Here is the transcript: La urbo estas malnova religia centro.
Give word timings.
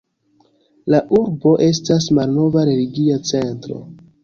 La 0.93 1.01
urbo 1.17 1.51
estas 1.67 2.09
malnova 2.21 2.65
religia 2.73 3.21
centro. 3.35 3.81